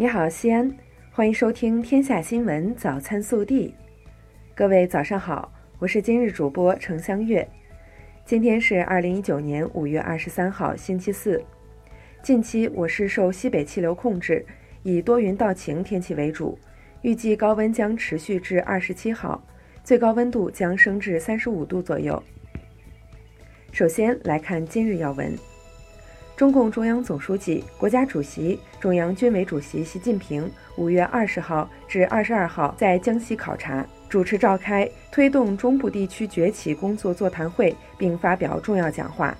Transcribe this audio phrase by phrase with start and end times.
[0.00, 0.74] 你好，西安，
[1.12, 3.68] 欢迎收听《天下新闻早餐速递》。
[4.54, 7.46] 各位早上好，我是今日主播程香月。
[8.24, 11.44] 今天是二零一九年五月二十三号，星期四。
[12.22, 14.42] 近期我市受西北气流控制，
[14.82, 16.58] 以多云到晴天气为主，
[17.02, 19.46] 预计高温将持续至二十七号，
[19.84, 22.22] 最高温度将升至三十五度左右。
[23.70, 25.36] 首先来看今日要闻。
[26.40, 39.36] 中共中央总书记、国家主席、中央军委主席习近平五月二十号至二十二号在江西考察，主持召开推动中部地区崛起工作座谈会，并发表重要讲话。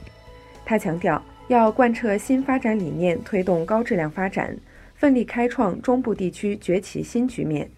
[0.62, 4.54] 他强调，要贯彻新发展理念，推动高质量发展，
[4.94, 7.70] 奋力开创中部地区崛起新局面。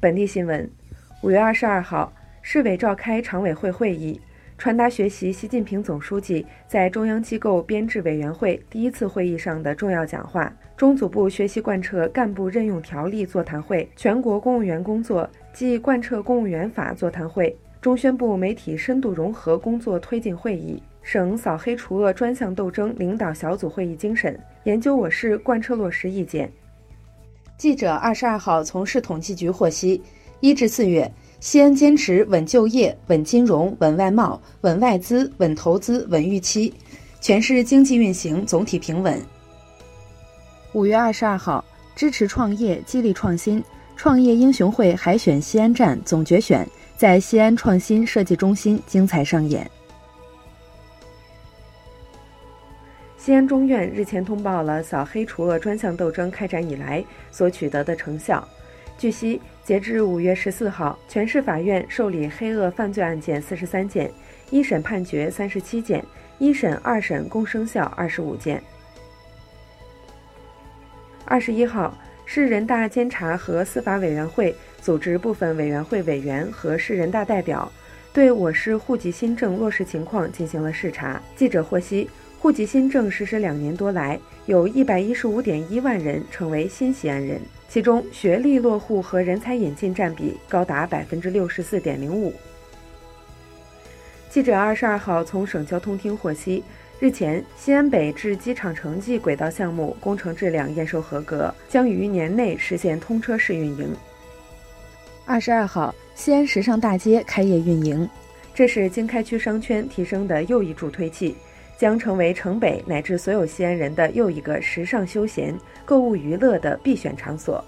[0.00, 0.68] 本地新闻：
[1.22, 4.20] 五月二十二号，市委召开常委会会议。
[4.58, 10.52] 传达学习习近平总书记在中央机构编制委员会第一次会议上的重要讲话。
[10.76, 26.50] 中组部学习贯彻干部任用条例座谈会、全国公务员工作暨贯彻公务员法座谈会、中宣部媒体深度融合工作推进会议、省扫黑除恶专项斗争领导小组会议精神，研究我市贯彻落实意见。
[27.56, 30.02] 记者二十二号从市统计局获悉，
[30.40, 31.08] 一至四月。
[31.40, 36.74] 西安坚持稳就业、稳金融、稳外贸、稳外资、稳投资、稳预期，
[37.20, 39.20] 全市经济运行总体平稳。
[40.72, 41.64] 五月二十二号，
[41.94, 43.62] 支持创业、激励创新
[43.96, 49.68] 创业英雄会海选西安站总决选在西安创新设计中心精彩上演。
[53.16, 58.46] 西安中院日前通报了扫黑除恶专项斗争开展以来所取得的成效。
[58.96, 64.10] 据悉，截至五月十四号，全市法院受理黑恶犯罪案件四十三件，
[64.48, 66.02] 一审判决三十七件，
[66.38, 68.62] 一审、二审共生效二十五件。
[71.26, 77.70] 二十一号，市人大监察和司法委员会组织部分委员会委员和市人大代表，
[78.10, 81.20] 对我市户籍新政落实情况进行了视察。
[81.36, 82.08] 记者获悉，
[82.38, 87.38] 户籍新政实施两年多来，有一百一十五点一万人成为新西安人。
[87.68, 92.32] 其中，学历落户和人才引进占比高达百分之六十四点零五。
[94.30, 96.64] 记者二十二号从省交通厅获悉，
[96.98, 103.94] 日前，西安北至机场城际轨道项目工程质量验收合格，将于年内实现通车试运营。
[105.26, 108.08] 二十二号，西安时尚大街开业运营，
[108.54, 111.36] 这是经开区商圈提升的又一助推器。
[111.78, 117.64] 将成为城北乃至所有西安人的又一个时尚休闲、购物娱乐的必选场所。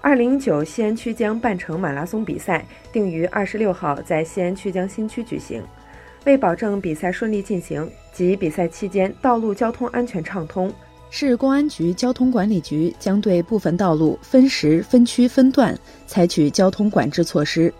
[0.00, 5.62] 二零一九西安曲江半程马拉松比赛定于二十六号在西安曲江新区举行。
[6.24, 10.72] 为保证比赛顺利进行及比赛期间道路交通安全畅通，
[11.10, 17.72] 市公安局交通管理局将对部分道路分时、分区、分段采取交通管制措施。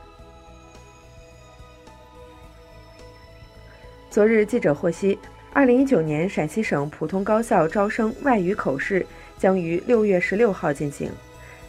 [4.15, 5.19] 昨日，记者获悉，
[5.53, 9.05] 二零一九年陕西省普通高校招生外语口试
[9.37, 11.11] 将于六月十六号进行。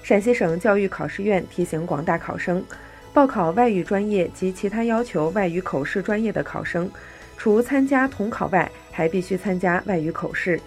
[0.04, 2.64] 陕西省教育考试院提醒广大考生，
[3.12, 6.88] 报考外语专业及其他要求外语口试专业的考生，
[7.36, 10.62] 除参加统考外，还必须参加外语口试。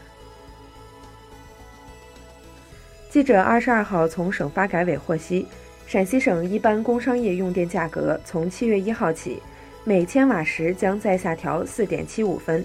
[3.09, 5.47] 记者二十二号从省发改委获悉，
[5.87, 9.41] 陕西省一般工商业用电价格从七月一号起。
[9.85, 12.63] 每千瓦时将再下调四点七五分，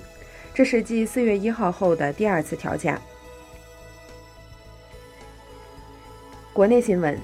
[0.54, 3.00] 这是继四月一号后的第二次调价。
[6.52, 7.18] 国内新闻：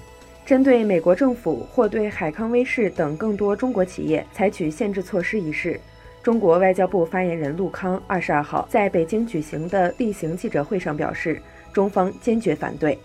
[0.46, 5.78] 针对美国政府或对海康威视等更多中国企业采取限制措施一事，
[6.24, 11.42] 中国外交部发言人陆康二十二号在北京举行的例行记者会上表示，
[11.74, 12.98] 中方坚决反对。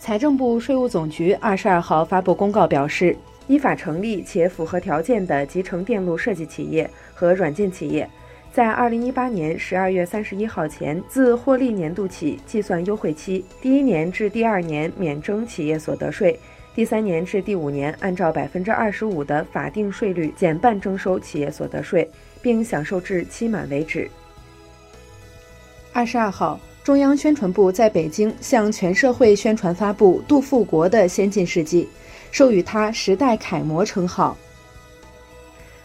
[0.00, 3.16] 财政部、税务总局二十二号发布公告表示。
[3.46, 8.08] 依法成立且符合条件的集成电路设计企业和软件企业，
[8.52, 16.38] 在二零一八年十二月三十一号前，自获利年度起计算优惠期，第一年至第二年免征企业所得税，
[16.74, 22.10] 第三年至第五年按照百分之二十五的法定税率减半征收企业所得税，
[22.42, 24.10] 并享受至期满为止。
[25.92, 31.88] 二十二号，中央宣传部在北京向全社会宣传发布杜富国的《先进事迹》。
[32.36, 34.36] 授予他时代楷模称号。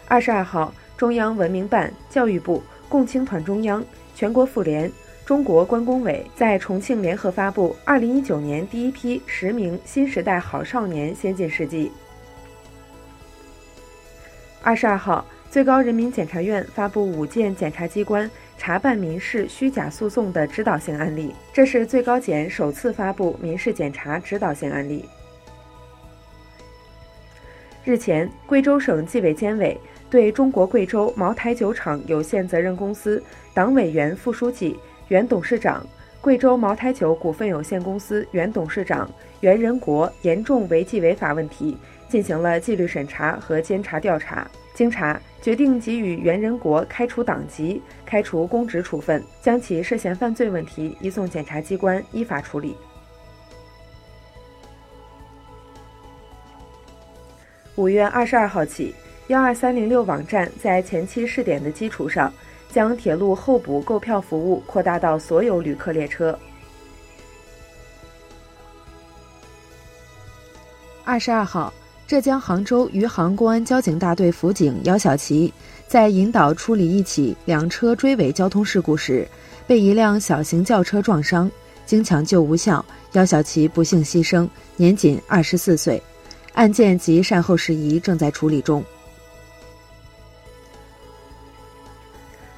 [0.06, 3.82] 二十二号，中央文明办、教育部、共青团中央、
[4.14, 4.92] 全国妇联、
[5.24, 11.90] 中国关工委在重庆联合发布二零一九年第一批十名新时代好少年先进事迹。
[14.60, 25.08] 二十二号，最高人民检察院发布五件检察机关查办民事虚假诉讼的指导性案例，这是最高检首次发布民事检查指导性案例。
[27.84, 29.76] 日前，贵州省纪委监委
[30.08, 33.20] 对中国贵州茅台酒厂有限责任公司
[33.52, 35.84] 党委原副书记、原董事长、
[36.20, 41.76] 贵州茅台酒股份有限公司原董事长袁仁国严重违纪违法问题
[42.08, 44.48] 进行了纪律审查和监察调查。
[44.74, 52.76] 经查，决定给予袁仁国开除党籍、开除公职处分，将其涉嫌犯罪问题移送检察机关依法处理。
[57.76, 58.94] 五月二十二号起，
[59.28, 62.30] 幺二三零六网站在前期试点的基础上，
[62.70, 66.38] 将铁路候补购票服务扩大到所有旅客列车。
[71.02, 71.72] 二十二号，
[72.06, 75.50] 浙江杭州余杭公安交警大队辅警姚小琪
[75.88, 79.26] 在引导处理一起两车追尾交通事故时，
[79.66, 81.50] 被一辆小型轿车撞伤，
[81.86, 84.46] 经抢救无效，姚小琪不幸牺牲，
[84.76, 86.00] 年仅二十四岁。
[86.54, 88.84] 案件及善后事宜正在处理中。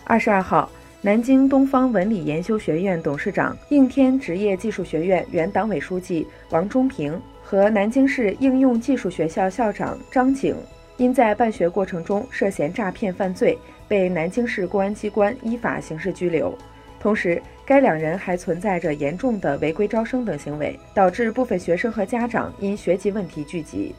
[0.04, 0.70] 二十二号，
[1.00, 10.56] 南京东方文理研修学院董事长、应天职业技术学院原党委书记王忠平和南京市应用技术学校校长张景，
[10.96, 13.58] 因在办学过程中涉嫌诈骗犯罪，
[13.88, 16.56] 被南京市公安机关依法刑事拘留。
[17.04, 23.94] 同时，该两人还存在着严重的违规招生等行为，导致部分学生和家长因学籍问题聚集。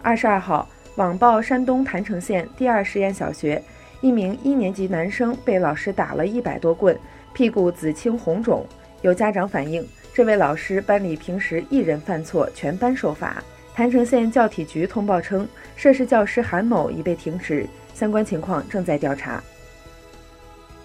[0.00, 0.66] 二十二号，
[0.96, 3.62] 网曝山东郯城县第二实验小学
[4.00, 6.98] 一名一年级男生被老师打了一百多棍，
[7.34, 8.64] 屁股紫青红肿。
[9.02, 13.44] 有家长反映，这位老师班里平时一人犯错，全班受罚。
[13.74, 15.46] 郯城县教体局通报称，
[15.76, 19.44] 涉事教师韩某已被停职，相关情况正在调查。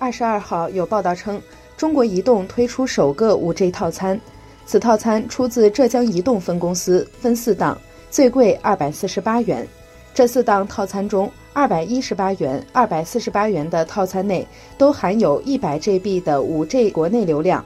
[0.04, 1.42] 二十二号有报道称，
[1.78, 4.20] 中国移动推出首个五 G 套餐，
[4.66, 7.80] 此套餐出自浙江移动分公司，分四档，
[8.12, 9.66] 最贵二百四十八元。
[10.14, 14.46] 这四档套餐中，二百一十八元、二百四十八元的套餐内
[14.78, 17.64] 都含有一百 GB 的五 G 国内流量。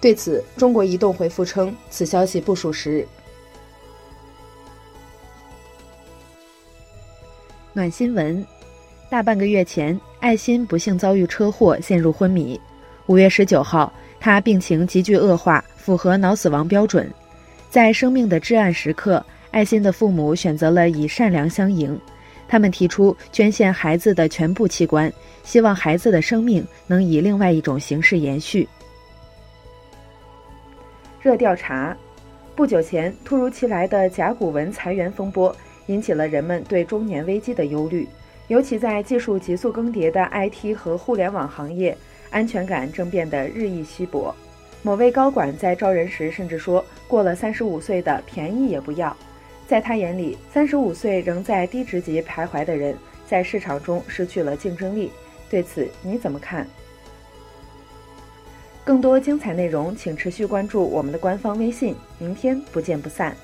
[0.00, 3.06] 对此，中国移动回复称，此消息不属实。
[7.72, 8.44] 暖新闻。
[9.08, 12.60] 大半个月前，艾辛不幸遭遇车祸，陷入昏迷。
[13.06, 17.08] 五月十九号，他病情急剧恶化，符合脑死亡标准。
[17.70, 21.96] 在生命的至暗时刻，艾辛的父母选择了以善良相迎，
[22.48, 25.10] 他们提出捐献孩子的全部器官，
[25.44, 28.68] 希望孩子的生命能以另外一种形式延续。
[31.22, 31.96] 热调查：
[32.56, 35.54] 不久前突如其来的甲骨文裁员风波，
[35.86, 38.08] 引起了人们对中年危机的忧虑。
[38.48, 41.96] 尤其在技术急速更迭的 IT 和互联网行业，
[42.30, 44.34] 安全感正变得日益稀薄。
[44.82, 49.16] 某位高管在招人时甚至说：“过了三十五岁的便宜也不要。”
[49.66, 52.96] 在他眼里，三十五岁仍在低职级徘徊的人，
[53.26, 55.10] 在市场中失去了竞争力。
[55.50, 56.64] 对此你怎么看？
[58.84, 61.96] 更多精彩内容，请持续关注我们的官方微信。
[62.20, 63.36] 明天不见不散。